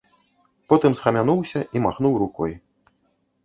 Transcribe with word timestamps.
Потым 0.73 0.95
схамянуўся 1.01 1.61
і 1.77 1.85
махнуў 1.87 2.13
рукой. 2.25 2.51